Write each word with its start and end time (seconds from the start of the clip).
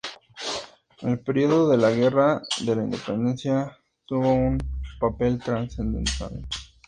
En 1.01 1.09
el 1.09 1.19
periodo 1.19 1.69
de 1.69 1.77
la 1.77 1.91
guerra 1.91 2.41
de 2.65 2.75
la 2.75 2.81
Independencia 2.83 3.77
tuvo 4.07 4.33
un 4.33 4.57
papel 4.99 5.37
trascendental. 5.37 6.43